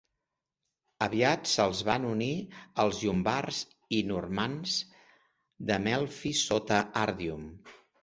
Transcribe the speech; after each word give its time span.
Aviat 1.07 1.51
se'ls 1.51 1.81
van 1.89 2.07
unir 2.13 2.31
els 2.85 3.03
llombards 3.03 3.61
i 4.01 4.03
normands 4.15 4.81
de 5.71 5.81
Melfi 5.89 6.37
sota 6.45 6.85
Arduin. 7.07 7.51